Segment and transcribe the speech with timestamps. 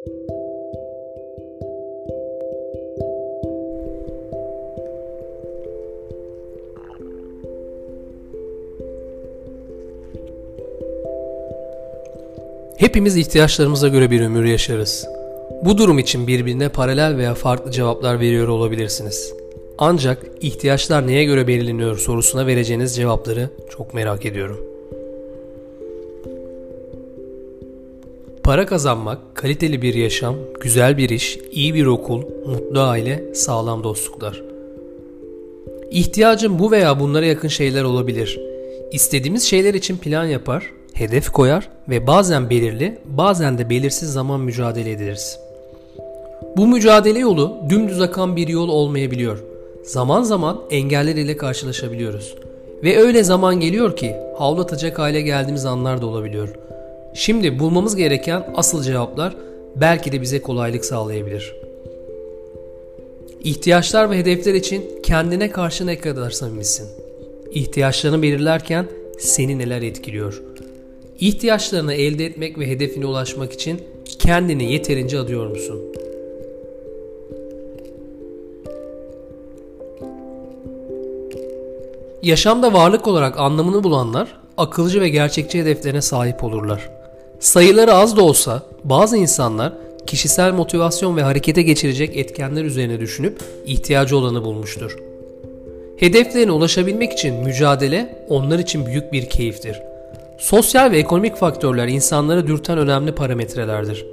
[0.00, 0.16] Hepimiz
[13.16, 15.06] ihtiyaçlarımıza göre bir ömür yaşarız.
[15.64, 19.34] Bu durum için birbirine paralel veya farklı cevaplar veriyor olabilirsiniz.
[19.78, 24.69] Ancak ihtiyaçlar neye göre belirleniyor sorusuna vereceğiniz cevapları çok merak ediyorum.
[28.50, 34.42] Para kazanmak, kaliteli bir yaşam, güzel bir iş, iyi bir okul, mutlu aile, sağlam dostluklar.
[35.90, 38.40] İhtiyacım bu veya bunlara yakın şeyler olabilir.
[38.92, 44.90] İstediğimiz şeyler için plan yapar, hedef koyar ve bazen belirli, bazen de belirsiz zaman mücadele
[44.90, 45.38] ederiz.
[46.56, 49.38] Bu mücadele yolu dümdüz akan bir yol olmayabiliyor.
[49.84, 52.34] Zaman zaman engeller ile karşılaşabiliyoruz.
[52.82, 56.48] Ve öyle zaman geliyor ki havlatacak hale geldiğimiz anlar da olabiliyor.
[57.14, 59.36] Şimdi bulmamız gereken asıl cevaplar
[59.76, 61.54] belki de bize kolaylık sağlayabilir.
[63.44, 66.88] İhtiyaçlar ve hedefler için kendine karşı ne kadar samimisin?
[67.50, 68.86] İhtiyaçlarını belirlerken
[69.18, 70.42] seni neler etkiliyor?
[71.20, 73.80] İhtiyaçlarını elde etmek ve hedefine ulaşmak için
[74.18, 75.80] kendini yeterince adıyor musun?
[82.22, 86.99] Yaşamda varlık olarak anlamını bulanlar akılcı ve gerçekçi hedeflerine sahip olurlar.
[87.40, 89.72] Sayıları az da olsa bazı insanlar
[90.06, 94.96] kişisel motivasyon ve harekete geçirecek etkenler üzerine düşünüp ihtiyacı olanı bulmuştur.
[95.96, 99.82] Hedeflerine ulaşabilmek için mücadele onlar için büyük bir keyiftir.
[100.38, 104.06] Sosyal ve ekonomik faktörler insanları dürten önemli parametrelerdir.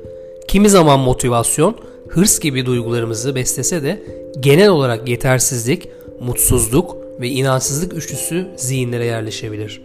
[0.47, 1.75] Kimi zaman motivasyon,
[2.07, 4.03] hırs gibi duygularımızı beslese de
[4.39, 5.89] genel olarak yetersizlik,
[6.19, 9.81] mutsuzluk ve inançsızlık üçlüsü zihinlere yerleşebilir.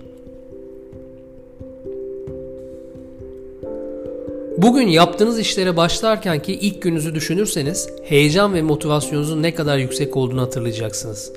[4.62, 10.40] Bugün yaptığınız işlere başlarken ki ilk gününüzü düşünürseniz heyecan ve motivasyonunuzun ne kadar yüksek olduğunu
[10.40, 11.32] hatırlayacaksınız.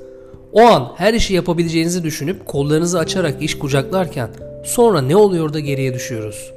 [0.52, 4.30] O an her işi yapabileceğinizi düşünüp kollarınızı açarak iş kucaklarken
[4.64, 6.52] sonra ne oluyor da geriye düşüyoruz?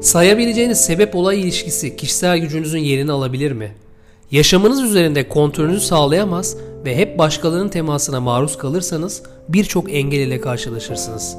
[0.00, 3.74] Sayabileceğiniz sebep olay ilişkisi kişisel gücünüzün yerini alabilir mi?
[4.30, 11.36] Yaşamınız üzerinde kontrolünüzü sağlayamaz ve hep başkalarının temasına maruz kalırsanız birçok engel ile karşılaşırsınız.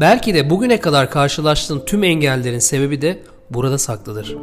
[0.00, 4.36] Belki de bugüne kadar karşılaştığın tüm engellerin sebebi de burada saklıdır.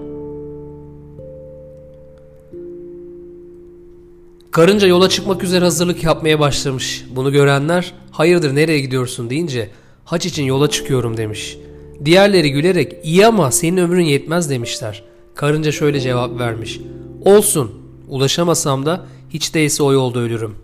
[4.52, 7.06] Karınca yola çıkmak üzere hazırlık yapmaya başlamış.
[7.16, 9.70] Bunu görenler hayırdır nereye gidiyorsun deyince
[10.06, 11.58] haç için yola çıkıyorum demiş.
[12.06, 15.04] Diğerleri gülerek iyi ama senin ömrün yetmez demişler.
[15.36, 16.80] Karınca şöyle cevap vermiş.
[17.26, 17.72] Olsun
[18.08, 20.56] ulaşamasam da hiç değilse o yolda ölürüm.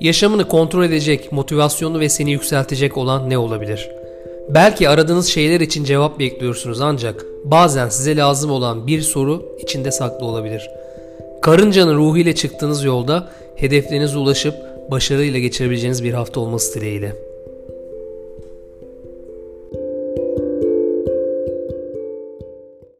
[0.00, 3.90] Yaşamını kontrol edecek, motivasyonu ve seni yükseltecek olan ne olabilir?
[4.48, 10.26] Belki aradığınız şeyler için cevap bekliyorsunuz ancak bazen size lazım olan bir soru içinde saklı
[10.26, 10.70] olabilir.
[11.42, 14.54] Karıncanın ruhu ile çıktığınız yolda hedeflerinize ulaşıp
[14.90, 17.27] başarıyla geçirebileceğiniz bir hafta olması dileğiyle.